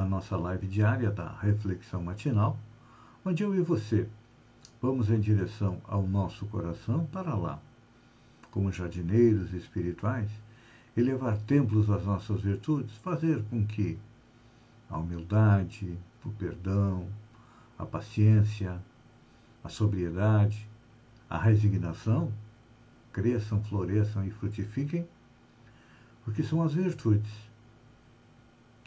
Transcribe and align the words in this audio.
à 0.00 0.04
nossa 0.06 0.34
live 0.34 0.66
diária 0.66 1.10
da 1.10 1.30
Reflexão 1.30 2.02
Matinal, 2.02 2.58
onde 3.22 3.42
eu 3.42 3.54
e 3.54 3.60
você 3.60 4.08
vamos 4.80 5.10
em 5.10 5.20
direção 5.20 5.78
ao 5.86 6.06
nosso 6.06 6.46
coração 6.46 7.04
para 7.12 7.34
lá, 7.34 7.60
como 8.50 8.72
jardineiros 8.72 9.52
espirituais, 9.52 10.30
elevar 10.96 11.36
templos 11.42 11.90
às 11.90 12.02
nossas 12.06 12.40
virtudes, 12.40 12.96
fazer 12.96 13.44
com 13.50 13.66
que 13.66 13.98
a 14.88 14.96
humildade, 14.96 15.98
o 16.24 16.30
perdão, 16.30 17.06
a 17.78 17.84
paciência, 17.84 18.80
a 19.62 19.68
sobriedade, 19.68 20.66
a 21.28 21.36
resignação 21.36 22.32
cresçam, 23.12 23.62
floresçam 23.64 24.24
e 24.24 24.30
frutifiquem, 24.30 25.06
porque 26.24 26.42
são 26.42 26.62
as 26.62 26.72
virtudes 26.72 27.49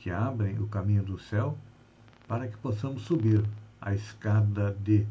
que 0.03 0.11
abrem 0.11 0.59
o 0.59 0.67
caminho 0.67 1.01
do 1.01 1.17
céu 1.17 1.57
para 2.27 2.45
que 2.45 2.57
possamos 2.57 3.03
subir 3.03 3.41
a 3.79 3.95
escada 3.95 4.77
de 4.83 5.07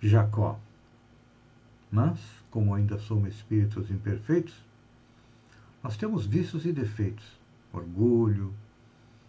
Jacó. 0.00 0.58
Mas, 1.90 2.18
como 2.50 2.74
ainda 2.74 2.98
somos 2.98 3.28
espíritos 3.28 3.90
imperfeitos, 3.90 4.54
nós 5.82 5.98
temos 5.98 6.24
vícios 6.24 6.64
e 6.64 6.72
defeitos: 6.72 7.38
orgulho, 7.74 8.54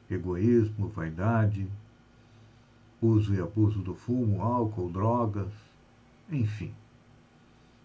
egoísmo, 0.09 0.87
vaidade, 0.87 1.67
uso 3.01 3.35
e 3.35 3.41
abuso 3.41 3.81
do 3.81 3.93
fumo, 3.93 4.41
álcool, 4.41 4.89
drogas, 4.89 5.51
enfim. 6.31 6.73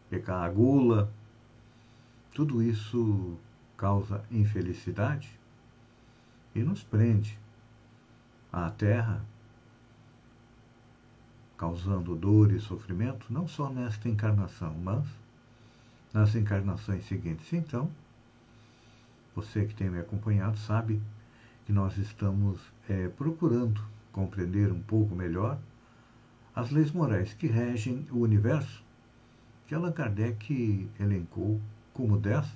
Pecar 0.09 0.45
a 0.45 0.49
gula, 0.49 1.13
tudo 2.33 2.63
isso 2.63 3.37
causa 3.77 4.25
infelicidade 4.31 5.38
e 6.59 6.63
nos 6.63 6.83
prende 6.83 7.39
à 8.53 8.71
terra, 8.71 9.25
causando 11.57 12.15
dor 12.15 12.53
e 12.53 12.61
sofrimento, 12.61 13.27
não 13.31 13.49
só 13.49 13.69
nesta 13.69 14.09
encarnação, 14.09 14.75
mas 14.75 15.05
nas 16.13 16.35
encarnações 16.35 17.05
seguintes. 17.07 17.53
Então, 17.53 17.91
você 19.35 19.67
que 19.67 19.75
tem 19.75 19.91
me 19.91 19.99
acompanhado 19.99 20.59
sabe 20.59 21.01
que 21.67 21.73
nós 21.73 21.97
estamos 21.99 22.61
é, 22.89 23.09
procurando 23.09 23.83
compreender 24.13 24.73
um 24.73 24.81
pouco 24.81 25.15
melhor 25.15 25.59
as 26.55 26.71
leis 26.71 26.91
morais 26.91 27.35
que 27.35 27.47
regem 27.47 28.07
o 28.11 28.19
universo 28.19 28.83
que 29.69 29.75
Allan 29.75 29.93
Kardec 29.93 30.89
elencou 30.99 31.61
como 31.93 32.19
dez, 32.19 32.47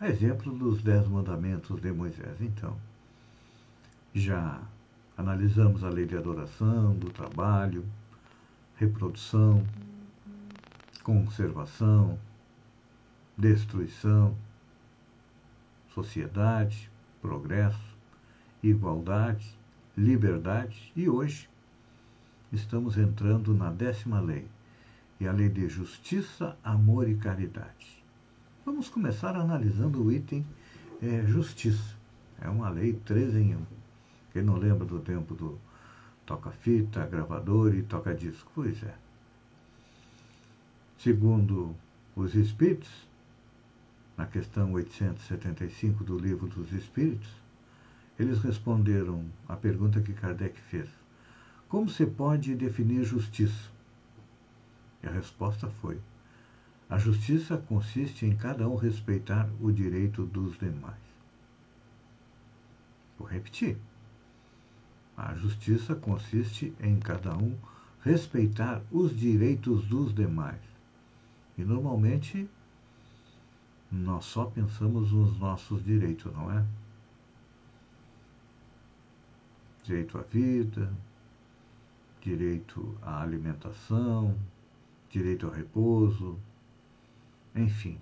a 0.00 0.08
exemplo 0.08 0.50
dos 0.50 0.82
dez 0.82 1.06
mandamentos 1.06 1.78
de 1.78 1.92
Moisés. 1.92 2.40
Então, 2.40 2.74
já 4.18 4.60
analisamos 5.16 5.84
a 5.84 5.88
lei 5.88 6.06
de 6.06 6.16
adoração, 6.16 6.94
do 6.96 7.10
trabalho, 7.10 7.84
reprodução, 8.76 9.64
conservação, 11.02 12.18
destruição, 13.36 14.36
sociedade, 15.94 16.90
progresso, 17.20 17.96
igualdade, 18.62 19.56
liberdade 19.96 20.92
e 20.94 21.08
hoje 21.08 21.48
estamos 22.52 22.96
entrando 22.96 23.54
na 23.54 23.70
décima 23.70 24.20
lei, 24.20 24.46
e 25.20 25.26
a 25.26 25.32
lei 25.32 25.48
de 25.48 25.68
justiça, 25.68 26.56
amor 26.62 27.08
e 27.08 27.16
caridade. 27.16 28.04
Vamos 28.64 28.88
começar 28.88 29.34
analisando 29.36 30.02
o 30.02 30.12
item 30.12 30.46
é, 31.02 31.24
justiça. 31.26 31.96
É 32.40 32.48
uma 32.48 32.68
lei 32.68 32.92
3 32.92 33.34
em 33.34 33.56
1. 33.56 33.77
Quem 34.38 34.44
não 34.44 34.54
lembra 34.54 34.86
do 34.86 35.00
tempo 35.00 35.34
do 35.34 35.58
toca-fita, 36.24 37.04
gravador 37.04 37.74
e 37.74 37.82
toca-disco? 37.82 38.48
Pois 38.54 38.80
é. 38.84 38.94
Segundo 40.96 41.74
os 42.14 42.36
Espíritos, 42.36 42.88
na 44.16 44.26
questão 44.26 44.74
875 44.74 46.04
do 46.04 46.16
Livro 46.16 46.46
dos 46.46 46.72
Espíritos, 46.72 47.28
eles 48.16 48.38
responderam 48.38 49.24
à 49.48 49.56
pergunta 49.56 50.00
que 50.00 50.12
Kardec 50.12 50.56
fez: 50.70 50.88
Como 51.68 51.90
se 51.90 52.06
pode 52.06 52.54
definir 52.54 53.02
justiça? 53.02 53.68
E 55.02 55.08
a 55.08 55.10
resposta 55.10 55.68
foi: 55.82 55.98
a 56.88 56.96
justiça 56.96 57.56
consiste 57.56 58.24
em 58.24 58.36
cada 58.36 58.68
um 58.68 58.76
respeitar 58.76 59.50
o 59.60 59.72
direito 59.72 60.24
dos 60.24 60.56
demais. 60.56 60.94
Vou 63.18 63.26
repetir. 63.26 63.76
A 65.18 65.34
justiça 65.34 65.96
consiste 65.96 66.72
em 66.80 67.00
cada 67.00 67.36
um 67.36 67.58
respeitar 68.04 68.80
os 68.88 69.18
direitos 69.18 69.84
dos 69.84 70.14
demais. 70.14 70.60
E 71.58 71.64
normalmente 71.64 72.48
nós 73.90 74.26
só 74.26 74.44
pensamos 74.44 75.10
nos 75.10 75.36
nossos 75.40 75.84
direitos, 75.84 76.32
não 76.32 76.52
é? 76.52 76.64
Direito 79.82 80.18
à 80.18 80.22
vida, 80.22 80.88
direito 82.22 82.96
à 83.02 83.20
alimentação, 83.20 84.38
direito 85.10 85.46
ao 85.46 85.52
repouso, 85.52 86.38
enfim. 87.56 87.98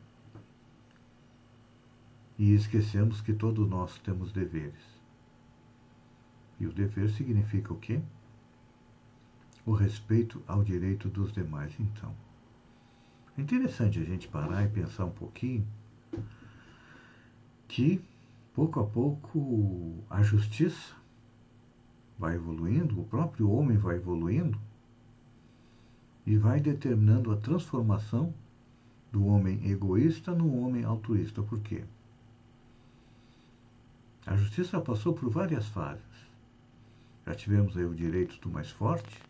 E 2.38 2.52
esquecemos 2.52 3.22
que 3.22 3.32
todos 3.32 3.66
nós 3.66 3.98
temos 4.00 4.32
deveres. 4.32 4.95
E 6.58 6.66
o 6.66 6.72
dever 6.72 7.10
significa 7.10 7.72
o 7.72 7.78
quê? 7.78 8.00
O 9.64 9.72
respeito 9.72 10.42
ao 10.46 10.62
direito 10.62 11.08
dos 11.08 11.32
demais, 11.32 11.74
então. 11.78 12.14
É 13.36 13.42
interessante 13.42 13.98
a 13.98 14.04
gente 14.04 14.28
parar 14.28 14.64
e 14.64 14.68
pensar 14.68 15.04
um 15.04 15.10
pouquinho 15.10 15.66
que, 17.68 18.00
pouco 18.54 18.80
a 18.80 18.86
pouco, 18.86 20.02
a 20.08 20.22
justiça 20.22 20.94
vai 22.18 22.36
evoluindo, 22.36 22.98
o 23.00 23.04
próprio 23.04 23.50
homem 23.50 23.76
vai 23.76 23.96
evoluindo 23.96 24.58
e 26.24 26.36
vai 26.36 26.60
determinando 26.60 27.30
a 27.30 27.36
transformação 27.36 28.32
do 29.12 29.26
homem 29.26 29.70
egoísta 29.70 30.34
no 30.34 30.60
homem 30.60 30.84
altruísta. 30.84 31.42
Por 31.42 31.60
quê? 31.60 31.84
A 34.26 34.34
justiça 34.36 34.80
passou 34.80 35.12
por 35.12 35.30
várias 35.30 35.68
fases. 35.68 36.25
Já 37.26 37.34
tivemos 37.34 37.76
aí 37.76 37.84
o 37.84 37.94
direito 37.94 38.38
do 38.40 38.48
mais 38.48 38.70
forte 38.70 39.20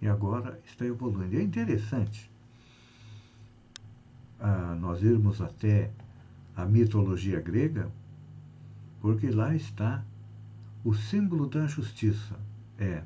e 0.00 0.08
agora 0.08 0.60
está 0.66 0.84
evoluindo. 0.84 1.34
E 1.34 1.38
é 1.38 1.42
interessante 1.42 2.28
ah, 4.40 4.76
nós 4.80 5.00
irmos 5.02 5.40
até 5.40 5.92
a 6.56 6.66
mitologia 6.66 7.40
grega, 7.40 7.88
porque 9.00 9.30
lá 9.30 9.54
está 9.54 10.04
o 10.84 10.92
símbolo 10.92 11.46
da 11.46 11.66
justiça. 11.68 12.36
É. 12.76 13.04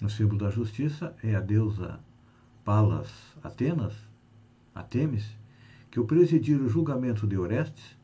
O 0.00 0.08
símbolo 0.08 0.38
da 0.38 0.50
justiça 0.50 1.14
é 1.22 1.34
a 1.34 1.40
deusa 1.40 1.98
Palas 2.64 3.10
Atenas, 3.42 3.94
Atemis, 4.72 5.36
que 5.90 5.98
ao 5.98 6.04
presidir 6.04 6.60
o 6.60 6.68
julgamento 6.68 7.26
de 7.26 7.36
Orestes, 7.36 7.96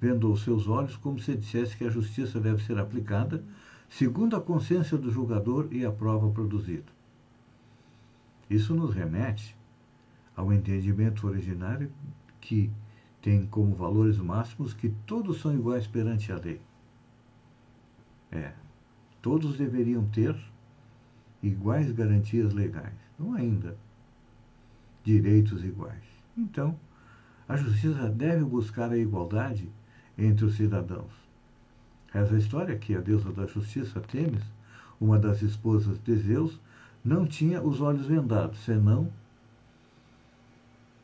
vendou 0.00 0.36
seus 0.36 0.66
olhos 0.66 0.96
como 0.96 1.20
se 1.20 1.36
dissesse 1.36 1.76
que 1.76 1.84
a 1.84 1.90
justiça 1.90 2.40
deve 2.40 2.64
ser 2.64 2.78
aplicada 2.78 3.44
segundo 3.88 4.36
a 4.36 4.40
consciência 4.40 4.96
do 4.96 5.10
julgador 5.10 5.68
e 5.70 5.84
a 5.84 5.90
prova 5.90 6.30
produzida. 6.30 6.90
Isso 8.48 8.74
nos 8.74 8.94
remete 8.94 9.56
ao 10.34 10.52
entendimento 10.52 11.26
originário 11.26 11.92
que 12.40 12.70
tem 13.20 13.46
como 13.46 13.74
valores 13.74 14.16
máximos 14.16 14.72
que 14.72 14.88
todos 15.06 15.40
são 15.40 15.54
iguais 15.54 15.86
perante 15.86 16.32
a 16.32 16.36
lei. 16.36 16.60
É, 18.32 18.52
todos 19.20 19.58
deveriam 19.58 20.04
ter 20.06 20.36
iguais 21.42 21.90
garantias 21.90 22.52
legais, 22.54 22.94
não 23.18 23.34
ainda 23.34 23.76
direitos 25.04 25.64
iguais. 25.64 26.04
Então, 26.36 26.78
a 27.48 27.56
justiça 27.56 28.08
deve 28.08 28.44
buscar 28.44 28.90
a 28.90 28.96
igualdade 28.96 29.68
entre 30.20 30.44
os 30.44 30.56
cidadãos. 30.56 31.10
Reza 32.12 32.34
a 32.34 32.38
história 32.38 32.76
que 32.76 32.94
a 32.94 33.00
deusa 33.00 33.32
da 33.32 33.46
justiça, 33.46 34.00
Temis, 34.00 34.42
uma 35.00 35.18
das 35.18 35.42
esposas 35.42 35.98
de 36.04 36.14
Zeus, 36.16 36.58
não 37.04 37.26
tinha 37.26 37.62
os 37.62 37.80
olhos 37.80 38.06
vendados, 38.06 38.58
senão 38.64 39.10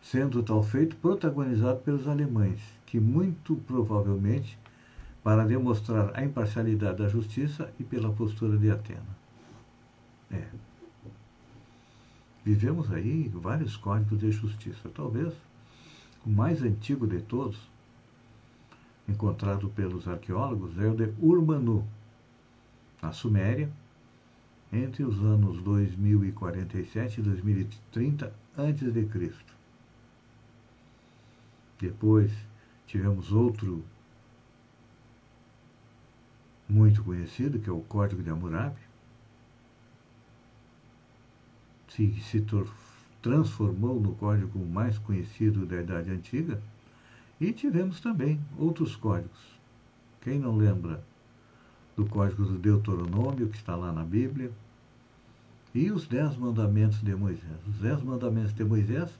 sendo 0.02 0.42
tal 0.42 0.62
feito 0.62 0.94
protagonizado 0.96 1.80
pelos 1.80 2.06
alemães, 2.06 2.60
que 2.84 3.00
muito 3.00 3.56
provavelmente 3.66 4.56
para 5.22 5.44
demonstrar 5.44 6.12
a 6.14 6.24
imparcialidade 6.24 6.98
da 6.98 7.08
justiça 7.08 7.72
e 7.80 7.82
pela 7.82 8.12
postura 8.12 8.56
de 8.56 8.70
Atena. 8.70 9.16
É. 10.30 10.44
Vivemos 12.44 12.92
aí 12.92 13.28
vários 13.34 13.76
códigos 13.76 14.20
de 14.20 14.30
justiça. 14.30 14.88
Talvez 14.94 15.34
o 16.24 16.30
mais 16.30 16.62
antigo 16.62 17.06
de 17.06 17.20
todos, 17.20 17.58
encontrado 19.08 19.68
pelos 19.70 20.08
arqueólogos, 20.08 20.78
é 20.78 20.86
o 20.86 20.94
de 20.94 21.12
Urmanu, 21.20 21.86
na 23.00 23.12
Suméria, 23.12 23.70
entre 24.72 25.04
os 25.04 25.18
anos 25.20 25.62
2047 25.62 27.20
e 27.20 27.22
2030 27.22 28.32
a.C. 28.56 29.32
Depois 31.78 32.32
tivemos 32.86 33.32
outro 33.32 33.84
muito 36.68 37.04
conhecido, 37.04 37.58
que 37.60 37.70
é 37.70 37.72
o 37.72 37.80
Código 37.80 38.22
de 38.22 38.30
Hammurabi, 38.30 38.80
se, 41.88 42.12
se 42.20 42.44
transformou 43.22 44.00
no 44.00 44.14
código 44.14 44.58
mais 44.58 44.98
conhecido 44.98 45.64
da 45.64 45.80
Idade 45.80 46.10
Antiga, 46.10 46.60
e 47.40 47.52
tivemos 47.52 48.00
também 48.00 48.40
outros 48.58 48.96
códigos. 48.96 49.56
Quem 50.20 50.38
não 50.38 50.56
lembra 50.56 51.02
do 51.96 52.04
Código 52.06 52.44
do 52.44 52.58
Deuteronômio, 52.58 53.48
que 53.48 53.56
está 53.56 53.74
lá 53.74 53.92
na 53.92 54.04
Bíblia, 54.04 54.52
e 55.74 55.90
os 55.90 56.06
Dez 56.06 56.36
Mandamentos 56.36 57.00
de 57.02 57.14
Moisés. 57.14 57.58
Os 57.66 57.78
Dez 57.78 58.02
Mandamentos 58.02 58.52
de 58.52 58.64
Moisés 58.64 59.10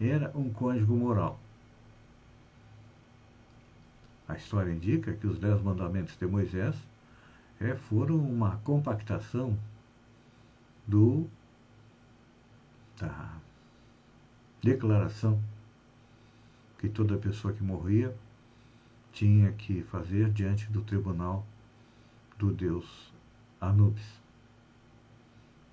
era 0.00 0.30
um 0.34 0.50
código 0.50 0.94
moral. 0.94 1.38
A 4.28 4.36
história 4.36 4.72
indica 4.72 5.12
que 5.12 5.26
os 5.26 5.38
Dez 5.38 5.60
Mandamentos 5.62 6.16
de 6.16 6.26
Moisés 6.26 6.74
é, 7.60 7.74
foram 7.74 8.16
uma 8.16 8.56
compactação 8.58 9.56
do 10.86 11.28
da 12.98 13.36
declaração 14.62 15.40
que 16.82 16.88
toda 16.88 17.16
pessoa 17.16 17.54
que 17.54 17.62
morria 17.62 18.12
tinha 19.12 19.52
que 19.52 19.82
fazer 19.84 20.30
diante 20.30 20.68
do 20.68 20.82
tribunal 20.82 21.46
do 22.36 22.50
deus 22.52 23.12
Anubis. 23.60 24.02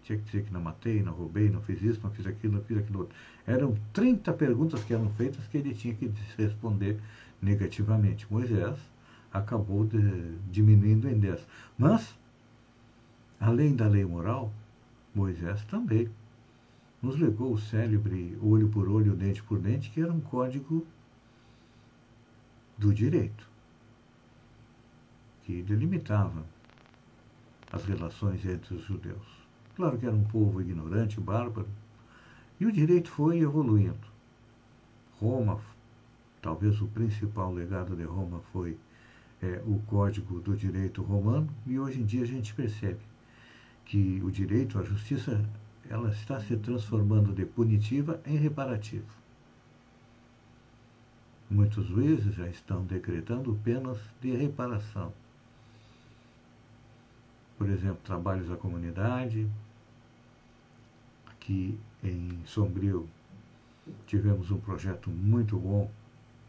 Tinha 0.04 0.20
que 0.20 0.26
dizer 0.26 0.44
que 0.44 0.54
não 0.54 0.62
matei, 0.62 1.02
não 1.02 1.12
roubei, 1.12 1.50
não 1.50 1.64
fiz 1.64 1.82
isso, 1.82 2.00
não 2.04 2.12
fiz 2.12 2.28
aquilo, 2.28 2.54
não 2.54 2.62
fiz 2.62 2.78
aquilo 2.78 3.00
outro. 3.00 3.16
Eram 3.48 3.76
30 3.92 4.32
perguntas 4.34 4.84
que 4.84 4.94
eram 4.94 5.10
feitas 5.10 5.48
que 5.48 5.58
ele 5.58 5.74
tinha 5.74 5.96
que 5.96 6.12
responder 6.38 7.00
negativamente. 7.42 8.28
Moisés 8.30 8.78
acabou 9.34 9.88
de, 9.88 10.38
diminuindo 10.52 11.10
em 11.10 11.18
10. 11.18 11.44
Mas, 11.76 12.16
além 13.40 13.76
da 13.76 13.88
lei 13.88 14.06
moral, 14.06 14.54
Moisés 15.16 15.64
também 15.64 16.08
nos 17.02 17.18
legou 17.18 17.54
o 17.54 17.60
célebre 17.60 18.38
olho 18.44 18.70
por 18.70 18.88
olho, 18.88 19.16
dente 19.16 19.42
por 19.42 19.58
dente, 19.58 19.90
que 19.90 20.02
era 20.02 20.14
um 20.14 20.20
código 20.20 20.86
do 22.80 22.94
direito, 22.94 23.46
que 25.44 25.62
delimitava 25.62 26.46
as 27.74 27.84
relações 27.84 28.46
entre 28.46 28.74
os 28.74 28.84
judeus. 28.84 29.28
Claro 29.76 29.98
que 29.98 30.06
era 30.06 30.16
um 30.16 30.24
povo 30.24 30.62
ignorante, 30.62 31.20
bárbaro, 31.20 31.68
e 32.58 32.66
o 32.66 32.72
direito 32.72 33.12
foi 33.12 33.40
evoluindo. 33.40 34.08
Roma, 35.20 35.60
talvez 36.42 36.81
o 36.81 36.88
principal 36.88 37.54
legado 37.54 37.98
de 37.98 38.04
Roma 38.04 38.40
foi 38.54 38.78
é, 39.42 39.62
o 39.66 39.80
Código 39.86 40.40
do 40.40 40.56
Direito 40.56 41.02
Romano, 41.02 41.50
e 41.68 41.78
hoje 41.78 42.00
em 42.00 42.06
dia 42.06 42.24
a 42.24 42.28
gente 42.28 42.56
percebe 42.56 43.02
que 43.84 44.22
o 44.24 44.32
direito, 44.32 44.80
a 44.80 44.84
justiça, 44.84 45.44
ela 45.90 46.12
está 46.12 46.40
se 46.40 46.56
transformando 46.56 47.34
de 47.34 47.46
punitiva 47.46 48.22
em 48.25 48.38
reparativa. 48.38 49.20
Muitos 51.50 51.88
juízes 51.88 52.36
já 52.36 52.48
estão 52.48 52.86
decretando 52.86 53.60
penas 53.63 53.98
de 54.22 54.36
reparação. 54.36 55.12
Por 57.57 57.68
exemplo, 57.69 58.00
trabalhos 58.04 58.48
da 58.48 58.56
comunidade. 58.56 59.50
Aqui 61.25 61.80
em 62.04 62.40
Sombrio 62.46 63.10
tivemos 64.06 64.51
um 64.51 64.60
projeto 64.60 65.10
muito 65.10 65.57
bom 65.57 65.90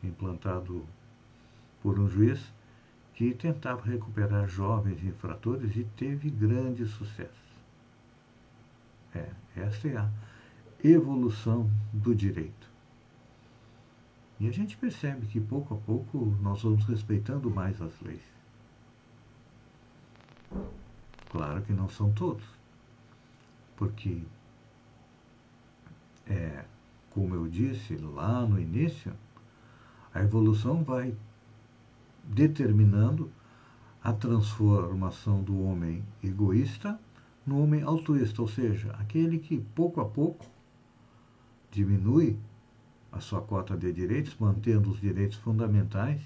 implantado 0.05 0.85
por 1.82 1.99
um 1.99 2.08
juiz 2.08 2.52
que 3.14 3.35
tentava 3.35 3.82
recuperar 3.82 4.49
jovens 4.49 5.02
infratores 5.02 5.75
e 5.76 5.85
teve 5.97 6.31
grande 6.31 6.87
sucesso. 6.87 7.50
É, 9.14 9.29
essa 9.56 9.88
é 9.88 9.97
a 9.97 10.11
evolução 10.85 11.70
do 11.93 12.14
direito. 12.14 12.69
E 14.40 14.48
a 14.48 14.50
gente 14.50 14.75
percebe 14.78 15.26
que 15.26 15.38
pouco 15.38 15.75
a 15.75 15.76
pouco 15.76 16.34
nós 16.40 16.62
vamos 16.62 16.87
respeitando 16.87 17.50
mais 17.50 17.81
as 17.82 18.00
leis. 18.00 18.22
Claro 21.31 21.60
que 21.62 21.75
não 21.75 21.90
são 21.90 22.10
todos, 22.12 22.44
porque, 23.76 24.22
é, 26.26 26.64
como 27.10 27.34
eu 27.34 27.46
disse 27.46 27.96
lá 27.96 28.46
no 28.46 28.58
início, 28.58 29.12
a 30.12 30.22
evolução 30.22 30.82
vai 30.82 31.14
determinando 32.25 33.31
a 34.02 34.12
transformação 34.12 35.42
do 35.42 35.62
homem 35.62 36.02
egoísta 36.25 36.98
no 37.46 37.62
homem 37.62 37.82
altruísta, 37.82 38.40
ou 38.40 38.48
seja, 38.48 38.90
aquele 38.92 39.38
que 39.38 39.60
pouco 39.75 40.00
a 40.00 40.04
pouco 40.04 40.46
diminui 41.70 42.38
a 43.12 43.21
sua 43.21 43.43
cota 43.43 43.76
de 43.76 43.93
direitos, 43.93 44.37
mantendo 44.38 44.90
os 44.90 45.00
direitos 45.00 45.38
fundamentais 45.38 46.21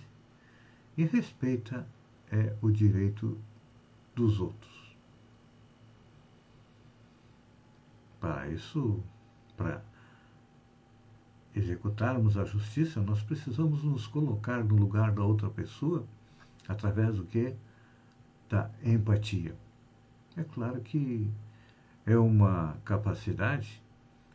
e 0.97 1.05
respeita 1.05 1.87
é, 2.31 2.55
o 2.61 2.71
direito 2.71 3.38
dos 4.14 4.41
outros. 4.41 4.97
Para 8.21 8.49
isso, 8.49 9.03
para 9.57 9.83
executarmos 11.55 12.37
a 12.37 12.45
justiça, 12.45 13.00
nós 13.00 13.23
precisamos 13.23 13.83
nos 13.83 14.07
colocar 14.07 14.62
no 14.64 14.76
lugar 14.76 15.12
da 15.12 15.23
outra 15.23 15.49
pessoa 15.49 16.05
através 16.69 17.17
do 17.17 17.25
que? 17.25 17.55
Da 18.49 18.71
empatia. 18.83 19.55
É 20.37 20.43
claro 20.43 20.81
que 20.81 21.31
é 22.05 22.17
uma 22.17 22.76
capacidade 22.85 23.83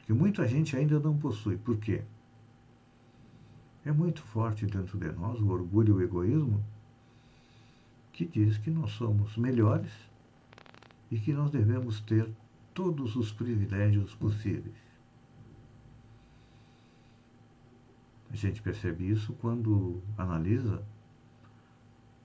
que 0.06 0.13
muita 0.13 0.48
gente 0.48 0.75
ainda 0.75 1.00
não 1.00 1.18
possui. 1.18 1.58
Por 1.58 1.77
quê? 1.77 2.03
É 3.86 3.91
muito 3.91 4.21
forte 4.21 4.65
dentro 4.65 4.98
de 4.98 5.12
nós 5.13 5.39
o 5.39 5.50
orgulho 5.50 5.95
e 5.95 5.98
o 5.98 6.01
egoísmo 6.03 6.63
que 8.12 8.25
diz 8.25 8.57
que 8.57 8.69
nós 8.69 8.91
somos 8.91 9.38
melhores 9.38 9.91
e 11.09 11.17
que 11.17 11.31
nós 11.33 11.50
devemos 11.50 12.01
ter 12.01 12.29
todos 12.74 13.15
os 13.15 13.31
privilégios 13.31 14.13
possíveis. 14.15 14.75
A 18.29 18.36
gente 18.36 18.62
percebe 18.62 19.09
isso 19.09 19.33
quando 19.33 20.03
analisa 20.17 20.83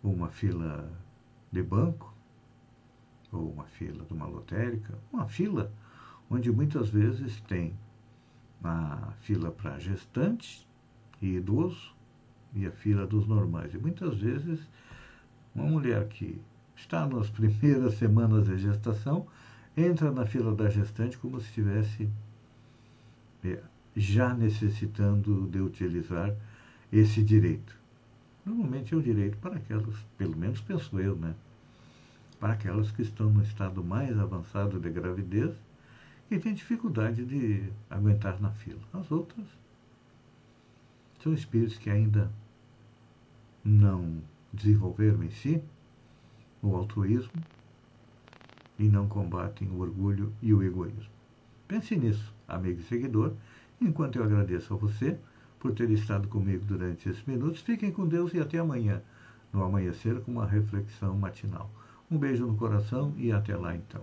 uma 0.03 0.29
fila 0.29 0.93
de 1.51 1.63
banco, 1.63 2.13
ou 3.33 3.53
uma 3.53 3.65
fila 3.65 4.05
de 4.05 4.13
uma 4.13 4.27
lotérica, 4.27 4.99
uma 5.13 5.27
fila 5.27 5.73
onde 6.29 6.53
muitas 6.53 6.89
vezes 6.89 7.41
tem 7.43 7.75
a 8.63 9.13
fila 9.21 9.51
para 9.51 9.79
gestante 9.79 10.69
e 11.21 11.37
idoso 11.37 11.95
e 12.55 12.67
a 12.67 12.71
fila 12.71 13.07
dos 13.07 13.27
normais. 13.27 13.75
E 13.75 13.79
muitas 13.79 14.17
vezes 14.17 14.61
uma 15.55 15.67
mulher 15.67 16.09
que 16.09 16.41
está 16.77 17.07
nas 17.07 17.31
primeiras 17.31 17.95
semanas 17.95 18.47
de 18.47 18.59
gestação 18.59 19.27
entra 19.77 20.11
na 20.11 20.25
fila 20.25 20.55
da 20.55 20.69
gestante 20.71 21.19
como 21.19 21.41
se 21.41 21.47
estivesse 21.47 22.09
é, 23.45 23.61
já 23.97 24.33
necessitando 24.35 25.49
de 25.49 25.61
utilizar 25.61 26.35
esse 26.93 27.23
direito. 27.23 27.77
Normalmente 28.45 28.95
é 28.95 28.97
o 28.97 29.03
direito 29.03 29.37
para 29.39 29.57
aquelas, 29.57 29.97
pelo 30.17 30.37
menos 30.37 30.61
penso 30.61 30.99
eu, 31.01 31.17
né? 31.17 31.35
Para 32.39 32.53
aquelas 32.53 32.91
que 32.91 33.03
estão 33.03 33.31
no 33.31 33.43
estado 33.43 33.83
mais 33.83 34.19
avançado 34.19 34.79
de 34.79 34.91
gravidez 34.91 35.55
e 36.31 36.39
têm 36.39 36.55
dificuldade 36.55 37.25
de 37.25 37.65
aguentar 37.89 38.41
na 38.41 38.51
fila. 38.51 38.81
As 38.93 39.11
outras 39.11 39.47
são 41.25 41.33
espíritos 41.33 41.79
que 41.79 41.89
ainda 41.89 42.31
não 43.65 44.23
desenvolveram 44.53 45.25
em 45.25 45.31
si 45.31 45.63
o 46.63 46.77
altruísmo 46.77 47.33
e 48.79 48.85
não 48.85 49.09
combatem 49.09 49.69
o 49.71 49.81
orgulho 49.81 50.33
e 50.43 50.53
o 50.53 50.63
egoísmo. 50.63 51.11
Pense 51.67 51.97
nisso, 51.97 52.33
amigo 52.47 52.81
e 52.81 52.85
seguidor, 52.85 53.33
enquanto 53.81 54.17
eu 54.17 54.25
agradeço 54.25 54.75
a 54.75 54.77
você 54.77 55.19
por 55.59 55.73
ter 55.73 55.89
estado 55.91 56.29
comigo 56.29 56.67
durante 56.67 57.09
esses 57.09 57.25
minutos. 57.25 57.63
Fiquem 57.63 57.91
com 57.91 58.07
Deus 58.07 58.35
e 58.35 58.41
até 58.41 58.59
amanhã, 58.59 59.01
no 59.51 59.65
amanhecer, 59.65 60.21
com 60.21 60.33
uma 60.33 60.47
reflexão 60.47 61.17
matinal. 61.17 61.71
Um 62.11 62.19
beijo 62.19 62.47
no 62.47 62.55
coração 62.55 63.15
e 63.17 63.33
até 63.33 63.57
lá 63.57 63.75
então. 63.75 64.03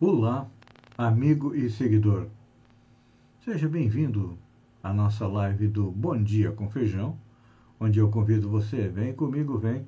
Olá, 0.00 0.48
amigo 0.96 1.56
e 1.56 1.68
seguidor. 1.68 2.28
Seja 3.44 3.68
bem-vindo 3.68 4.38
à 4.80 4.92
nossa 4.92 5.26
live 5.26 5.66
do 5.66 5.90
Bom 5.90 6.22
Dia 6.22 6.52
com 6.52 6.70
Feijão, 6.70 7.18
onde 7.80 7.98
eu 7.98 8.08
convido 8.08 8.48
você, 8.48 8.86
vem 8.86 9.12
comigo, 9.12 9.58
vem 9.58 9.84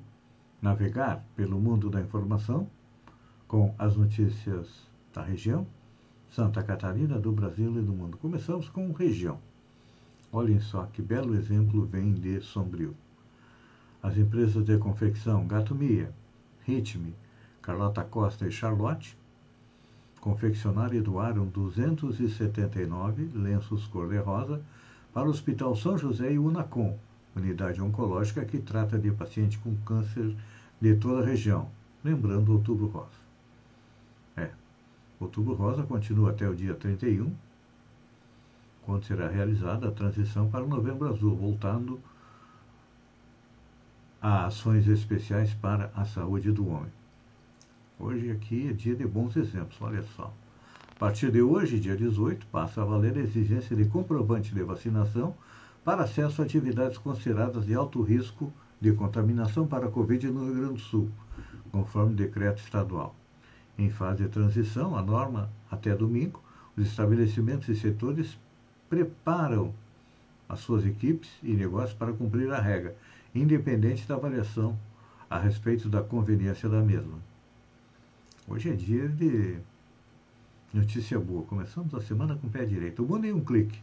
navegar 0.61 1.23
pelo 1.33 1.57
mundo 1.61 1.89
da 1.89 2.01
informação 2.01 2.67
com 3.47 3.73
as 3.79 3.95
notícias 3.95 4.85
da 5.13 5.23
região, 5.23 5.65
Santa 6.29 6.61
Catarina, 6.61 7.17
do 7.17 7.31
Brasil 7.31 7.71
e 7.79 7.81
do 7.81 7.93
mundo. 7.93 8.17
Começamos 8.17 8.67
com 8.67 8.91
região. 8.91 9.39
Olhem 10.29 10.59
só 10.59 10.87
que 10.87 11.01
belo 11.01 11.35
exemplo 11.35 11.85
vem 11.85 12.13
de 12.13 12.41
Sombrio. 12.41 12.93
As 14.03 14.17
empresas 14.17 14.65
de 14.65 14.77
confecção 14.77 15.47
Gato 15.47 15.73
Mia, 15.73 16.13
Ritme, 16.65 17.15
Carlota 17.61 18.03
Costa 18.03 18.45
e 18.45 18.51
Charlotte 18.51 19.20
confeccionaram 20.21 20.93
e 20.93 21.01
doaram 21.01 21.47
279 21.47 23.31
lenços 23.33 23.87
cor-de-rosa 23.87 24.61
para 25.11 25.27
o 25.27 25.31
Hospital 25.31 25.75
São 25.75 25.97
José 25.97 26.31
e 26.31 26.39
Unacom, 26.39 26.97
unidade 27.35 27.81
oncológica 27.81 28.45
que 28.45 28.59
trata 28.59 28.97
de 28.97 29.11
paciente 29.11 29.57
com 29.57 29.75
câncer 29.77 30.33
de 30.79 30.95
toda 30.95 31.21
a 31.21 31.25
região, 31.25 31.67
lembrando 32.03 32.53
Outubro 32.53 32.87
Rosa. 32.87 33.19
É, 34.37 34.51
Outubro 35.19 35.55
Rosa 35.55 35.83
continua 35.83 36.29
até 36.29 36.47
o 36.47 36.55
dia 36.55 36.75
31, 36.75 37.33
quando 38.85 39.05
será 39.05 39.27
realizada 39.27 39.87
a 39.87 39.91
transição 39.91 40.49
para 40.49 40.63
o 40.63 40.67
Novembro 40.67 41.09
Azul, 41.09 41.35
voltando 41.35 41.99
a 44.21 44.45
ações 44.45 44.87
especiais 44.87 45.53
para 45.55 45.91
a 45.95 46.05
saúde 46.05 46.51
do 46.51 46.67
homem. 46.67 47.00
Hoje 48.03 48.31
aqui 48.31 48.67
é 48.67 48.73
dia 48.73 48.95
de 48.95 49.05
bons 49.05 49.37
exemplos, 49.37 49.79
olha 49.79 50.01
só. 50.15 50.33
A 50.95 50.95
partir 50.97 51.31
de 51.31 51.39
hoje, 51.39 51.79
dia 51.79 51.95
18, 51.95 52.47
passa 52.47 52.81
a 52.81 52.85
valer 52.85 53.15
a 53.15 53.19
exigência 53.19 53.75
de 53.75 53.85
comprovante 53.85 54.55
de 54.55 54.63
vacinação 54.63 55.35
para 55.85 56.01
acesso 56.01 56.41
a 56.41 56.45
atividades 56.45 56.97
consideradas 56.97 57.63
de 57.63 57.75
alto 57.75 58.01
risco 58.01 58.51
de 58.81 58.91
contaminação 58.91 59.67
para 59.67 59.85
a 59.85 59.91
Covid 59.91 60.31
no 60.31 60.45
Rio 60.45 60.55
Grande 60.55 60.73
do 60.73 60.79
Sul, 60.79 61.11
conforme 61.71 62.15
decreto 62.15 62.63
estadual. 62.63 63.15
Em 63.77 63.91
fase 63.91 64.23
de 64.23 64.29
transição, 64.29 64.97
a 64.97 65.03
norma 65.03 65.47
até 65.69 65.95
domingo, 65.95 66.41
os 66.75 66.87
estabelecimentos 66.87 67.69
e 67.69 67.75
setores 67.75 68.35
preparam 68.89 69.75
as 70.49 70.59
suas 70.61 70.87
equipes 70.87 71.29
e 71.43 71.53
negócios 71.53 71.93
para 71.93 72.11
cumprir 72.11 72.51
a 72.51 72.59
regra, 72.59 72.97
independente 73.35 74.07
da 74.07 74.15
avaliação 74.15 74.75
a 75.29 75.37
respeito 75.37 75.87
da 75.87 76.01
conveniência 76.01 76.67
da 76.67 76.81
mesma. 76.81 77.29
Hoje 78.53 78.69
é 78.69 78.73
dia 78.73 79.07
de 79.07 79.59
notícia 80.73 81.17
boa. 81.17 81.43
Começamos 81.43 81.95
a 81.95 82.01
semana 82.01 82.35
com 82.35 82.47
o 82.47 82.49
pé 82.49 82.65
direito. 82.65 83.01
O 83.01 83.07
mundo 83.07 83.25
em 83.25 83.31
um 83.31 83.39
clique. 83.39 83.79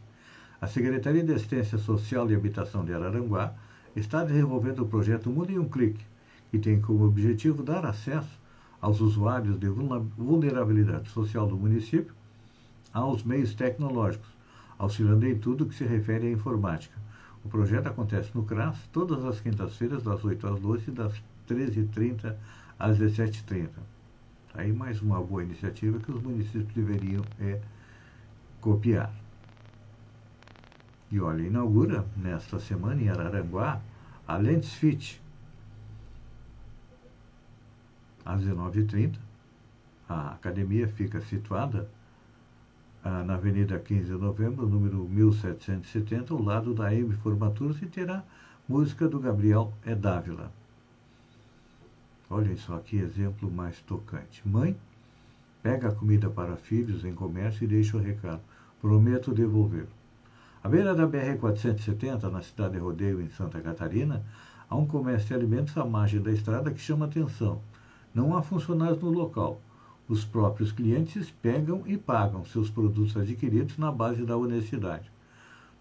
A 0.61 0.67
Secretaria 0.67 1.23
de 1.23 1.33
Assistência 1.33 1.79
Social 1.79 2.29
e 2.29 2.35
Habitação 2.35 2.85
de 2.85 2.93
Araranguá 2.93 3.55
está 3.95 4.23
desenvolvendo 4.23 4.83
o 4.83 4.87
projeto 4.87 5.31
Mundo 5.31 5.51
em 5.51 5.57
um 5.57 5.67
Clique, 5.67 6.05
que 6.51 6.59
tem 6.59 6.79
como 6.79 7.03
objetivo 7.03 7.63
dar 7.63 7.83
acesso 7.83 8.39
aos 8.79 9.01
usuários 9.01 9.57
de 9.59 9.67
vulnerabilidade 9.69 11.09
social 11.09 11.47
do 11.47 11.57
município 11.57 12.13
aos 12.93 13.23
meios 13.23 13.55
tecnológicos, 13.55 14.29
auxiliando 14.77 15.25
em 15.25 15.35
tudo 15.35 15.65
que 15.65 15.73
se 15.73 15.83
refere 15.83 16.27
à 16.27 16.31
informática. 16.31 16.95
O 17.43 17.49
projeto 17.49 17.87
acontece 17.87 18.29
no 18.35 18.43
CRAS 18.43 18.77
todas 18.93 19.25
as 19.25 19.41
quintas-feiras, 19.41 20.03
das 20.03 20.23
8 20.23 20.45
às 20.45 20.59
12 20.59 20.89
e 20.89 20.91
das 20.91 21.13
13h30 21.47 22.35
às 22.77 22.99
17h30. 22.99 23.69
Aí 24.53 24.73
mais 24.73 25.01
uma 25.01 25.21
boa 25.21 25.43
iniciativa 25.43 25.99
que 25.99 26.11
os 26.11 26.21
municípios 26.21 26.73
deveriam 26.73 27.23
é, 27.39 27.61
copiar. 28.59 29.13
E 31.11 31.19
olha, 31.19 31.41
inaugura 31.41 32.05
nesta 32.15 32.59
semana 32.59 33.01
em 33.01 33.09
Araranguá 33.09 33.81
a 34.27 34.37
Lentes 34.37 34.73
Fit. 34.73 35.21
Às 38.25 38.41
19h30, 38.41 39.17
a 40.07 40.31
academia 40.31 40.87
fica 40.87 41.19
situada 41.21 41.89
ah, 43.03 43.23
na 43.23 43.35
Avenida 43.35 43.79
15 43.79 44.05
de 44.05 44.11
Novembro, 44.11 44.67
número 44.67 45.07
1770, 45.07 46.33
ao 46.33 46.41
lado 46.41 46.73
da 46.73 46.93
M 46.93 47.11
Formaturas 47.13 47.81
e 47.81 47.85
terá 47.85 48.23
música 48.67 49.07
do 49.07 49.19
Gabriel 49.19 49.73
Edávila. 49.85 50.51
Olhem 52.29 52.55
só 52.57 52.77
que 52.77 52.97
exemplo 52.97 53.49
mais 53.49 53.81
tocante. 53.81 54.47
Mãe, 54.47 54.77
pega 55.63 55.87
a 55.87 55.95
comida 55.95 56.29
para 56.29 56.55
filhos 56.55 57.03
em 57.03 57.11
comércio 57.11 57.63
e 57.63 57.67
deixa 57.67 57.97
o 57.97 57.99
recado. 57.99 58.41
Prometo 58.79 59.33
devolver. 59.33 59.87
À 60.63 60.69
beira 60.69 60.93
da 60.93 61.07
BR-470, 61.07 62.29
na 62.29 62.41
cidade 62.43 62.73
de 62.73 62.79
Rodeio, 62.79 63.19
em 63.19 63.29
Santa 63.29 63.59
Catarina, 63.59 64.23
há 64.69 64.75
um 64.75 64.85
comércio 64.85 65.29
de 65.29 65.33
alimentos 65.33 65.75
à 65.75 65.83
margem 65.83 66.21
da 66.21 66.31
estrada 66.31 66.71
que 66.71 66.79
chama 66.79 67.05
atenção. 67.05 67.61
Não 68.13 68.37
há 68.37 68.43
funcionários 68.43 69.01
no 69.01 69.09
local. 69.09 69.59
Os 70.07 70.23
próprios 70.23 70.71
clientes 70.71 71.31
pegam 71.41 71.83
e 71.87 71.97
pagam 71.97 72.45
seus 72.45 72.69
produtos 72.69 73.17
adquiridos 73.17 73.77
na 73.77 73.91
base 73.91 74.23
da 74.23 74.37
honestidade. 74.37 75.09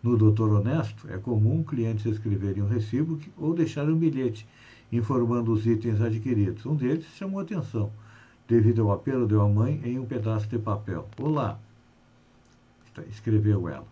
No 0.02 0.16
Doutor 0.16 0.50
Honesto, 0.52 1.08
é 1.10 1.18
comum 1.18 1.62
clientes 1.62 2.06
escreverem 2.06 2.62
um 2.62 2.68
recibo 2.68 3.18
ou 3.36 3.52
deixarem 3.52 3.92
um 3.92 3.98
bilhete 3.98 4.46
informando 4.90 5.52
os 5.52 5.66
itens 5.66 6.00
adquiridos. 6.00 6.64
Um 6.66 6.74
deles 6.74 7.04
chamou 7.16 7.40
atenção, 7.40 7.92
devido 8.46 8.82
ao 8.82 8.92
apelo 8.92 9.26
de 9.26 9.34
uma 9.34 9.48
mãe 9.48 9.80
em 9.84 9.98
um 9.98 10.06
pedaço 10.06 10.48
de 10.48 10.58
papel. 10.58 11.08
Olá, 11.20 11.58
escreveu 13.08 13.68
ela. 13.68 13.86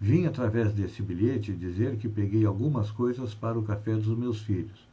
Vim 0.00 0.26
através 0.26 0.72
desse 0.72 1.02
bilhete 1.02 1.52
dizer 1.52 1.96
que 1.96 2.08
peguei 2.08 2.44
algumas 2.44 2.90
coisas 2.90 3.34
para 3.34 3.58
o 3.58 3.64
café 3.64 3.94
dos 3.94 4.16
meus 4.16 4.40
filhos. 4.42 4.86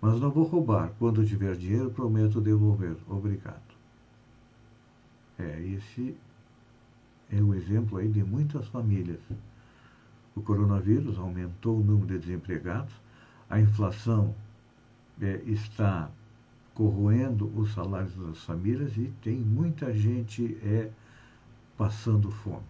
Mas 0.00 0.20
não 0.20 0.30
vou 0.30 0.44
roubar. 0.44 0.92
Quando 0.98 1.26
tiver 1.26 1.56
dinheiro, 1.56 1.90
prometo 1.90 2.40
devolver. 2.40 2.96
Obrigado. 3.08 3.68
É, 5.38 5.60
esse 5.60 6.16
é 7.32 7.40
o 7.40 7.52
exemplo 7.52 7.98
aí 7.98 8.08
de 8.08 8.22
muitas 8.22 8.66
famílias. 8.68 9.20
O 10.36 10.40
coronavírus 10.40 11.18
aumentou 11.18 11.78
o 11.78 11.84
número 11.84 12.06
de 12.06 12.18
desempregados, 12.18 12.94
a 13.48 13.58
inflação 13.58 14.34
é, 15.20 15.40
está 15.46 16.10
corroendo 16.74 17.50
os 17.56 17.72
salários 17.72 18.14
das 18.14 18.44
famílias 18.44 18.96
e 18.96 19.12
tem 19.22 19.36
muita 19.36 19.92
gente 19.92 20.56
é, 20.62 20.90
passando 21.76 22.30
fome. 22.30 22.62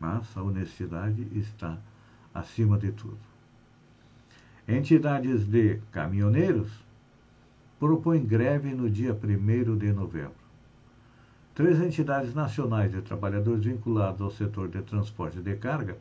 Mas 0.00 0.36
a 0.36 0.42
honestidade 0.42 1.26
está 1.32 1.78
acima 2.34 2.78
de 2.78 2.90
tudo. 2.92 3.18
Entidades 4.66 5.46
de 5.46 5.78
caminhoneiros 5.92 6.68
propõem 7.78 8.24
greve 8.24 8.74
no 8.74 8.90
dia 8.90 9.12
1 9.14 9.76
de 9.76 9.92
novembro. 9.92 10.46
Três 11.54 11.80
entidades 11.80 12.34
nacionais 12.34 12.90
de 12.90 13.00
trabalhadores 13.00 13.64
vinculados 13.64 14.20
ao 14.20 14.30
setor 14.30 14.68
de 14.68 14.82
transporte 14.82 15.40
de 15.40 15.54
carga 15.56 15.96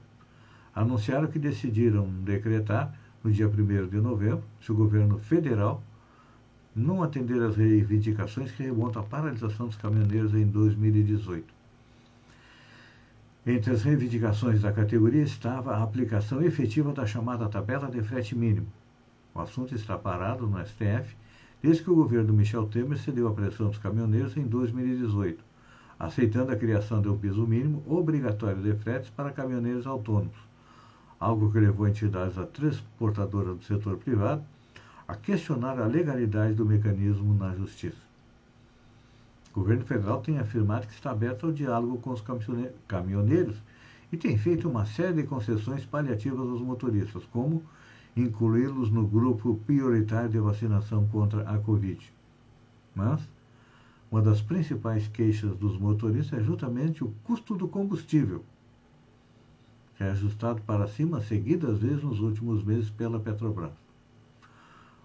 anunciaram 0.76 1.28
que 1.28 1.40
decidiram 1.40 2.10
decretar, 2.22 2.94
no 3.24 3.32
dia 3.32 3.48
1 3.48 3.88
de 3.88 3.98
novembro, 4.02 4.44
se 4.60 4.72
o 4.74 4.76
governo 4.76 5.18
federal 5.18 5.82
não 6.76 7.02
atender 7.02 7.42
às 7.42 7.56
reivindicações 7.56 8.52
que 8.52 8.64
remontam 8.64 9.02
à 9.02 9.06
paralisação 9.06 9.68
dos 9.68 9.78
caminhoneiros 9.78 10.34
em 10.34 10.46
2018. 10.46 11.56
Entre 13.48 13.72
as 13.72 13.84
reivindicações 13.84 14.62
da 14.62 14.74
categoria 14.74 15.24
estava 15.24 15.74
a 15.74 15.82
aplicação 15.82 16.42
efetiva 16.42 16.92
da 16.92 17.06
chamada 17.06 17.48
tabela 17.48 17.90
de 17.90 18.02
frete 18.02 18.36
mínimo. 18.36 18.68
O 19.34 19.40
assunto 19.40 19.74
está 19.74 19.98
parado 19.98 20.46
no 20.46 20.60
STF 20.66 21.16
desde 21.62 21.84
que 21.84 21.90
o 21.90 21.96
governo 21.96 22.34
Michel 22.34 22.68
Temer 22.68 22.98
cedeu 22.98 23.28
à 23.30 23.34
pressão 23.34 23.70
dos 23.70 23.78
caminhoneiros 23.78 24.36
em 24.36 24.46
2018, 24.46 25.42
aceitando 25.98 26.52
a 26.52 26.56
criação 26.56 27.02
de 27.02 27.08
um 27.08 27.18
piso 27.18 27.48
mínimo 27.48 27.82
obrigatório 27.88 28.62
de 28.62 28.74
fretes 28.74 29.10
para 29.10 29.32
caminhoneiros 29.32 29.88
autônomos 29.88 30.55
algo 31.20 31.52
que 31.52 31.60
levou 31.60 31.88
entidades 31.88 32.38
a 32.38 32.46
transportadoras 32.46 33.58
do 33.58 33.64
setor 33.64 33.98
privado 33.98 34.44
a 35.08 35.16
questionar 35.16 35.80
a 35.80 35.86
legalidade 35.86 36.56
do 36.56 36.66
mecanismo 36.66 37.34
na 37.34 37.54
justiça. 37.56 38.04
O 39.56 39.60
governo 39.60 39.86
federal 39.86 40.20
tem 40.22 40.40
afirmado 40.40 40.88
que 40.88 40.94
está 40.94 41.12
aberto 41.12 41.46
ao 41.46 41.52
diálogo 41.52 41.98
com 42.00 42.12
os 42.12 42.24
caminhoneiros 42.88 43.56
e 44.12 44.18
tem 44.18 44.38
feito 44.38 44.68
uma 44.68 44.86
série 44.86 45.14
de 45.14 45.24
concessões 45.24 45.86
paliativas 45.86 46.50
aos 46.50 46.62
motoristas, 46.62 47.24
como 47.32 47.64
incluí-los 48.18 48.92
no 48.92 49.08
grupo 49.08 49.56
prioritário 49.66 50.30
de 50.30 50.40
vacinação 50.40 51.08
contra 51.08 51.42
a 51.50 51.58
Covid. 51.58 52.12
Mas 52.94 53.22
uma 54.12 54.22
das 54.22 54.42
principais 54.42 55.08
queixas 55.08 55.56
dos 55.58 55.78
motoristas 55.78 56.40
é 56.40 56.44
justamente 56.44 57.04
o 57.04 57.14
custo 57.24 57.56
do 57.56 57.68
combustível, 57.68 58.44
que 59.96 60.04
é 60.04 60.12
ajustado 60.12 60.62
para 60.62 60.88
cima 60.88 61.22
seguidas 61.22 61.80
vezes 61.80 62.04
nos 62.04 62.20
últimos 62.20 62.64
meses 62.64 62.90
pela 62.90 63.20
Petrobras. 63.20 63.72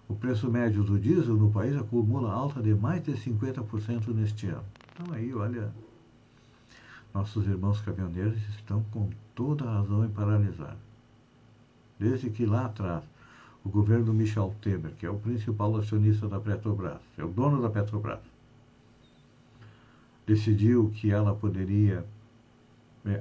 O 0.07 0.15
preço 0.15 0.51
médio 0.51 0.83
do 0.83 0.99
diesel 0.99 1.35
no 1.35 1.49
país 1.49 1.75
acumula 1.77 2.31
alta 2.31 2.61
de 2.61 2.75
mais 2.75 3.01
de 3.01 3.13
50% 3.13 4.07
neste 4.09 4.47
ano. 4.47 4.65
Então 4.93 5.13
aí, 5.13 5.33
olha, 5.33 5.71
nossos 7.13 7.47
irmãos 7.47 7.79
caminhoneiros 7.81 8.37
estão 8.49 8.83
com 8.91 9.09
toda 9.33 9.63
a 9.63 9.79
razão 9.79 10.03
em 10.03 10.09
paralisar. 10.09 10.75
Desde 11.97 12.29
que 12.29 12.45
lá 12.45 12.65
atrás, 12.65 13.03
o 13.63 13.69
governo 13.69 14.13
Michel 14.13 14.53
Temer, 14.61 14.91
que 14.97 15.05
é 15.05 15.09
o 15.09 15.19
principal 15.19 15.75
acionista 15.77 16.27
da 16.27 16.39
Petrobras, 16.39 16.99
é 17.17 17.23
o 17.23 17.29
dono 17.29 17.61
da 17.61 17.69
Petrobras, 17.69 18.19
decidiu 20.25 20.91
que 20.95 21.11
ela 21.11 21.33
poderia 21.33 22.05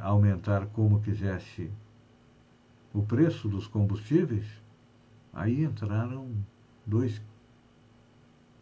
aumentar 0.00 0.66
como 0.66 1.00
quisesse 1.00 1.70
o 2.92 3.02
preço 3.02 3.48
dos 3.48 3.66
combustíveis, 3.66 4.46
aí 5.32 5.64
entraram 5.64 6.28
dois 6.84 7.20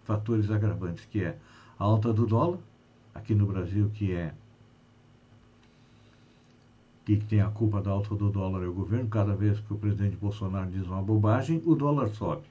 fatores 0.04 0.50
agravantes, 0.50 1.04
que 1.06 1.22
é 1.24 1.38
a 1.78 1.84
alta 1.84 2.12
do 2.12 2.26
dólar, 2.26 2.58
aqui 3.14 3.34
no 3.34 3.46
Brasil, 3.46 3.90
que 3.94 4.12
é 4.12 4.34
que 7.04 7.16
tem 7.16 7.40
a 7.40 7.48
culpa 7.48 7.80
da 7.80 7.90
alta 7.90 8.14
do 8.14 8.28
dólar 8.28 8.62
é 8.62 8.66
o 8.66 8.72
governo, 8.72 9.08
cada 9.08 9.34
vez 9.34 9.58
que 9.60 9.72
o 9.72 9.78
presidente 9.78 10.14
Bolsonaro 10.16 10.70
diz 10.70 10.86
uma 10.86 11.00
bobagem, 11.00 11.62
o 11.64 11.74
dólar 11.74 12.10
sobe. 12.10 12.42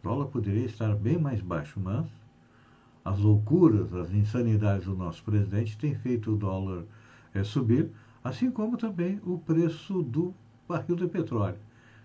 O 0.00 0.08
dólar 0.08 0.26
poderia 0.26 0.66
estar 0.66 0.94
bem 0.94 1.18
mais 1.18 1.40
baixo, 1.40 1.80
mas 1.80 2.06
as 3.04 3.18
loucuras, 3.18 3.92
as 3.92 4.12
insanidades 4.12 4.86
do 4.86 4.94
nosso 4.94 5.20
presidente 5.24 5.76
têm 5.76 5.96
feito 5.96 6.32
o 6.32 6.36
dólar 6.36 6.84
subir, 7.44 7.90
assim 8.22 8.50
como 8.50 8.76
também 8.76 9.20
o 9.24 9.38
preço 9.38 10.02
do 10.02 10.34
barril 10.68 10.96
de 10.96 11.06
petróleo 11.06 11.58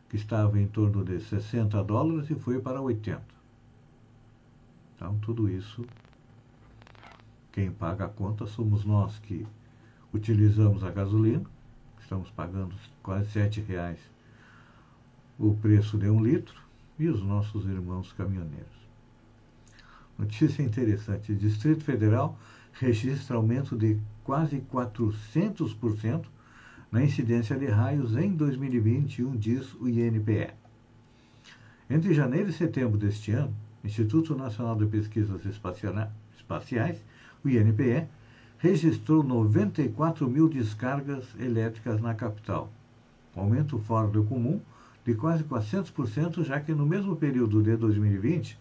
que 0.09 0.15
estava 0.15 0.59
em 0.59 0.67
torno 0.67 1.03
de 1.03 1.19
60 1.19 1.83
dólares 1.83 2.29
e 2.29 2.35
foi 2.35 2.61
para 2.61 2.81
80. 2.81 3.21
Então, 4.95 5.17
tudo 5.19 5.49
isso, 5.49 5.85
quem 7.51 7.69
paga 7.71 8.05
a 8.05 8.09
conta 8.09 8.45
somos 8.47 8.85
nós 8.85 9.19
que 9.19 9.45
utilizamos 10.13 10.83
a 10.83 10.91
gasolina, 10.91 11.43
estamos 11.99 12.31
pagando 12.31 12.73
quase 13.03 13.29
7 13.31 13.61
reais 13.61 13.99
o 15.37 15.53
preço 15.55 15.97
de 15.97 16.09
um 16.09 16.23
litro, 16.23 16.67
e 16.99 17.07
os 17.07 17.21
nossos 17.21 17.65
irmãos 17.65 18.11
caminhoneiros. 18.13 18.65
Notícia 20.17 20.63
interessante: 20.63 21.35
Distrito 21.35 21.83
Federal 21.83 22.37
registra 22.73 23.37
aumento 23.37 23.77
de 23.77 23.99
quase 24.27 24.61
400% 24.73 26.25
na 26.91 27.01
incidência 27.01 27.55
de 27.55 27.65
raios 27.67 28.17
em 28.17 28.29
2021, 28.33 29.37
diz 29.37 29.73
o 29.75 29.87
INPE. 29.87 30.49
Entre 31.89 32.13
janeiro 32.13 32.49
e 32.49 32.53
setembro 32.53 32.97
deste 32.97 33.31
ano, 33.31 33.55
o 33.81 33.87
Instituto 33.87 34.35
Nacional 34.35 34.75
de 34.75 34.85
Pesquisas 34.85 35.45
Espaciais, 35.45 36.97
o 37.41 37.47
INPE, 37.47 38.05
registrou 38.57 39.23
94 39.23 40.29
mil 40.29 40.49
descargas 40.49 41.23
elétricas 41.39 42.01
na 42.01 42.13
capital, 42.13 42.69
um 43.33 43.39
aumento 43.39 43.79
fora 43.79 44.09
do 44.09 44.25
comum 44.25 44.59
de 45.05 45.13
quase 45.13 45.45
400%, 45.45 46.43
já 46.43 46.59
que 46.59 46.73
no 46.73 46.85
mesmo 46.85 47.15
período 47.15 47.63
de 47.63 47.77
2020 47.77 48.59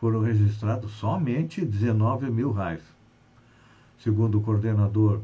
foram 0.00 0.22
registrados 0.22 0.90
somente 0.94 1.64
19 1.64 2.28
mil 2.32 2.50
raios. 2.50 2.97
Segundo 3.98 4.38
o 4.38 4.40
coordenador 4.40 5.20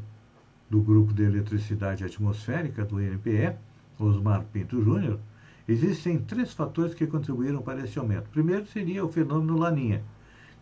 do 0.69 0.81
Grupo 0.81 1.13
de 1.13 1.23
Eletricidade 1.23 2.03
Atmosférica 2.03 2.83
do 2.83 3.01
INPE, 3.01 3.55
Osmar 3.97 4.43
Pinto 4.51 4.83
Júnior, 4.83 5.19
existem 5.67 6.19
três 6.19 6.53
fatores 6.53 6.93
que 6.93 7.07
contribuíram 7.07 7.61
para 7.61 7.81
esse 7.81 7.97
aumento. 7.97 8.29
primeiro 8.29 8.65
seria 8.67 9.05
o 9.05 9.11
fenômeno 9.11 9.57
Laninha, 9.57 10.03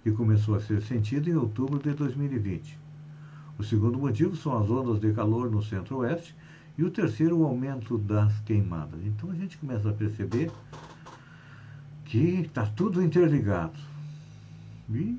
que 0.03 0.11
começou 0.11 0.55
a 0.55 0.59
ser 0.59 0.81
sentido 0.83 1.29
em 1.29 1.35
outubro 1.35 1.79
de 1.79 1.91
2020. 1.93 2.77
O 3.57 3.63
segundo 3.63 3.97
motivo 3.97 4.35
são 4.35 4.61
as 4.61 4.69
ondas 4.69 4.99
de 4.99 5.11
calor 5.13 5.49
no 5.49 5.63
centro-oeste 5.63 6.35
e 6.77 6.83
o 6.83 6.91
terceiro, 6.91 7.39
o 7.39 7.45
aumento 7.45 7.97
das 7.97 8.39
queimadas. 8.41 8.99
Então 9.05 9.31
a 9.31 9.35
gente 9.35 9.57
começa 9.57 9.89
a 9.89 9.93
perceber 9.93 10.51
que 12.05 12.41
está 12.41 12.65
tudo 12.65 13.01
interligado. 13.01 13.79
E 14.89 15.17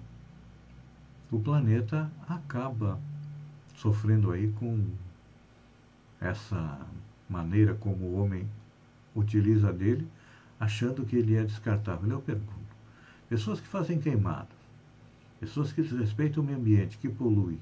o 1.34 1.40
planeta 1.40 2.08
acaba 2.28 3.00
sofrendo 3.74 4.30
aí 4.30 4.52
com 4.52 4.86
essa 6.20 6.78
maneira 7.28 7.74
como 7.74 8.04
o 8.04 8.20
homem 8.20 8.46
utiliza 9.16 9.72
dele, 9.72 10.06
achando 10.60 11.04
que 11.04 11.16
ele 11.16 11.34
é 11.34 11.42
descartável. 11.42 12.08
Eu 12.08 12.20
pergunto: 12.20 12.54
pessoas 13.28 13.60
que 13.60 13.66
fazem 13.66 14.00
queimada, 14.00 14.48
pessoas 15.40 15.72
que 15.72 15.82
desrespeitam 15.82 16.40
o 16.40 16.46
meio 16.46 16.58
ambiente, 16.58 16.98
que 16.98 17.08
poluem, 17.08 17.58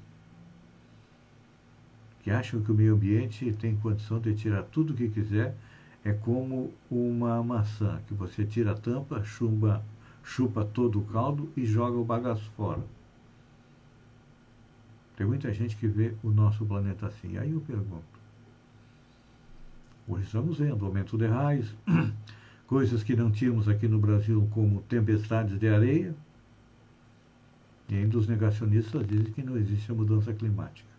que 2.21 2.29
acham 2.29 2.61
que 2.61 2.71
o 2.71 2.75
meio 2.75 2.93
ambiente 2.93 3.51
tem 3.53 3.75
condição 3.77 4.19
de 4.19 4.35
tirar 4.35 4.63
tudo 4.63 4.93
o 4.93 4.95
que 4.95 5.09
quiser, 5.09 5.55
é 6.05 6.13
como 6.13 6.71
uma 6.91 7.43
maçã, 7.43 7.99
que 8.07 8.13
você 8.13 8.45
tira 8.45 8.73
a 8.73 8.77
tampa, 8.77 9.23
chumba, 9.23 9.83
chupa 10.23 10.63
todo 10.63 10.99
o 10.99 11.05
caldo 11.05 11.51
e 11.57 11.65
joga 11.65 11.97
o 11.97 12.05
bagaço 12.05 12.51
fora. 12.51 12.83
Tem 15.15 15.27
muita 15.27 15.53
gente 15.53 15.75
que 15.77 15.87
vê 15.87 16.15
o 16.23 16.29
nosso 16.29 16.65
planeta 16.65 17.07
assim. 17.07 17.37
Aí 17.37 17.51
eu 17.51 17.61
pergunto. 17.61 18.03
Hoje 20.07 20.25
estamos 20.25 20.57
vendo 20.57 20.85
aumento 20.85 21.17
de 21.17 21.27
raios, 21.27 21.73
coisas 22.67 23.03
que 23.03 23.15
não 23.15 23.31
tínhamos 23.31 23.69
aqui 23.69 23.87
no 23.87 23.99
Brasil, 23.99 24.49
como 24.51 24.81
tempestades 24.81 25.57
de 25.57 25.69
areia. 25.69 26.13
E 27.87 27.95
ainda 27.95 28.17
os 28.17 28.27
negacionistas 28.27 29.05
dizem 29.07 29.31
que 29.31 29.43
não 29.43 29.57
existe 29.57 29.91
a 29.91 29.95
mudança 29.95 30.33
climática. 30.33 30.89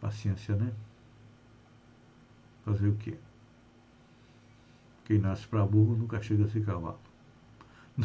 Paciência, 0.00 0.56
né? 0.56 0.72
Fazer 2.64 2.88
o 2.88 2.96
quê? 2.96 3.16
Quem 5.04 5.18
nasce 5.18 5.46
para 5.46 5.66
burro 5.66 5.96
nunca 5.96 6.22
chega 6.22 6.44
a 6.44 6.48
ser 6.48 6.64
cavalo. 6.64 7.09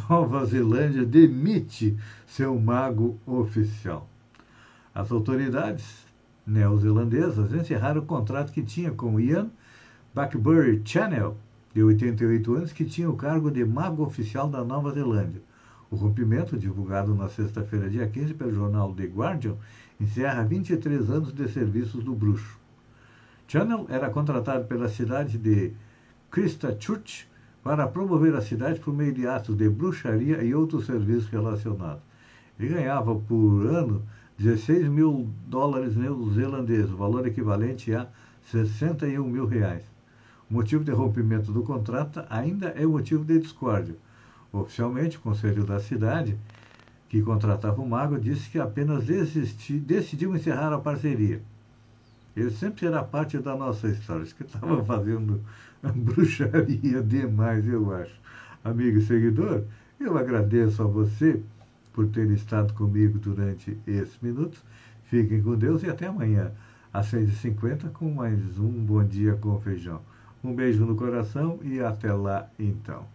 Nova 0.09 0.45
Zelândia 0.45 1.05
demite 1.05 1.97
seu 2.27 2.59
mago 2.59 3.17
oficial. 3.25 4.09
As 4.93 5.11
autoridades 5.11 6.05
neozelandesas 6.45 7.53
encerraram 7.53 8.01
o 8.01 8.05
contrato 8.05 8.51
que 8.51 8.61
tinha 8.61 8.91
com 8.91 9.19
Ian 9.19 9.49
Blackberry 10.13 10.81
Channel, 10.83 11.37
de 11.73 11.83
88 11.83 12.55
anos, 12.55 12.71
que 12.71 12.85
tinha 12.85 13.09
o 13.09 13.15
cargo 13.15 13.49
de 13.49 13.65
mago 13.65 14.03
oficial 14.03 14.49
da 14.49 14.63
Nova 14.63 14.91
Zelândia. 14.91 15.41
O 15.89 15.95
rompimento, 15.95 16.57
divulgado 16.57 17.13
na 17.13 17.29
sexta-feira, 17.29 17.89
dia 17.89 18.07
15, 18.07 18.33
pelo 18.33 18.53
jornal 18.53 18.93
The 18.93 19.05
Guardian, 19.05 19.55
encerra 19.99 20.43
23 20.43 21.09
anos 21.09 21.33
de 21.33 21.47
serviços 21.49 22.03
do 22.03 22.13
bruxo. 22.13 22.57
Channel 23.47 23.85
era 23.89 24.09
contratado 24.09 24.65
pela 24.65 24.89
cidade 24.89 25.37
de 25.37 25.71
Christchurch 26.31 27.27
para 27.65 27.87
promover 27.87 28.35
a 28.35 28.43
cidade 28.43 28.79
por 28.79 28.93
meio 28.93 29.11
de 29.11 29.25
atos 29.25 29.57
de 29.57 29.67
bruxaria 29.67 30.43
e 30.43 30.53
outros 30.53 30.85
serviços 30.85 31.27
relacionados. 31.29 32.03
Ele 32.59 32.75
ganhava 32.75 33.15
por 33.15 33.65
ano 33.65 34.03
16 34.37 34.87
mil 34.87 35.27
dólares 35.47 35.95
neozelandeses, 35.95 36.91
valor 36.91 37.25
equivalente 37.25 37.91
a 37.91 38.07
61 38.51 39.27
mil 39.27 39.47
reais. 39.47 39.81
O 40.47 40.53
motivo 40.53 40.83
de 40.83 40.91
rompimento 40.91 41.51
do 41.51 41.63
contrato 41.63 42.23
ainda 42.29 42.67
é 42.67 42.85
motivo 42.85 43.25
de 43.25 43.39
discórdia. 43.39 43.95
Oficialmente, 44.53 45.17
o 45.17 45.21
Conselho 45.21 45.65
da 45.65 45.79
Cidade, 45.79 46.37
que 47.09 47.19
contratava 47.23 47.81
o 47.81 47.89
mago, 47.89 48.19
disse 48.19 48.47
que 48.47 48.59
apenas 48.59 49.05
desisti, 49.05 49.79
decidiu 49.79 50.35
encerrar 50.35 50.71
a 50.71 50.77
parceria. 50.77 51.41
Ele 52.35 52.51
sempre 52.51 52.81
será 52.81 53.03
parte 53.03 53.37
da 53.37 53.55
nossa 53.55 53.87
história. 53.87 54.23
Acho 54.23 54.35
que 54.35 54.43
estava 54.43 54.83
fazendo 54.83 55.41
bruxaria 55.81 57.01
demais, 57.01 57.67
eu 57.67 57.93
acho. 57.95 58.13
Amigo 58.63 58.97
e 58.97 59.05
seguidor, 59.05 59.63
eu 59.99 60.17
agradeço 60.17 60.81
a 60.81 60.85
você 60.85 61.41
por 61.93 62.07
ter 62.07 62.29
estado 62.31 62.73
comigo 62.73 63.17
durante 63.17 63.77
esses 63.87 64.19
minutos. 64.21 64.61
Fiquem 65.05 65.41
com 65.41 65.55
Deus 65.55 65.83
e 65.83 65.89
até 65.89 66.07
amanhã, 66.07 66.51
às 66.91 67.11
6h50, 67.11 67.91
com 67.91 68.11
mais 68.11 68.59
um 68.59 68.69
Bom 68.69 69.03
Dia 69.03 69.35
com 69.35 69.59
Feijão. 69.61 70.01
Um 70.43 70.53
beijo 70.53 70.85
no 70.85 70.95
coração 70.95 71.59
e 71.63 71.79
até 71.79 72.11
lá 72.11 72.49
então. 72.59 73.14